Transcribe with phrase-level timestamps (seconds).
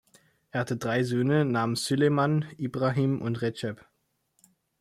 [0.49, 3.85] Er hatte drei Söhne namens Süleyman, Ibrahim und Recep.